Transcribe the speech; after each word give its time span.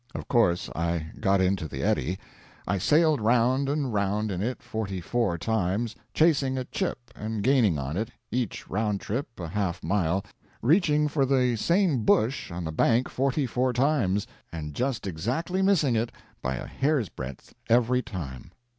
Of 0.15 0.27
course 0.27 0.67
I 0.75 1.11
got 1.19 1.41
into 1.41 1.67
the 1.67 1.83
eddy. 1.83 2.17
I 2.67 2.79
sailed 2.79 3.21
round 3.21 3.69
and 3.69 3.93
round 3.93 4.31
in 4.31 4.41
it 4.41 4.63
forty 4.63 4.99
four 4.99 5.37
times 5.37 5.95
chasing 6.11 6.57
a 6.57 6.63
chip 6.65 7.11
and 7.15 7.43
gaining 7.43 7.77
on 7.77 7.95
it 7.97 8.09
each 8.31 8.67
round 8.67 8.99
trip 8.99 9.27
a 9.39 9.47
half 9.47 9.83
mile 9.83 10.25
reaching 10.63 11.07
for 11.07 11.23
the 11.23 11.55
same 11.55 12.03
bush 12.03 12.51
on 12.51 12.63
the 12.63 12.71
bank 12.71 13.09
forty 13.09 13.45
four 13.45 13.73
times, 13.73 14.25
and 14.51 14.73
just 14.73 15.05
exactly 15.05 15.61
missing 15.61 15.95
it 15.95 16.11
by 16.41 16.55
a 16.55 16.65
hair's 16.65 17.07
breadth 17.09 17.53
every 17.69 18.01
time. 18.01 18.51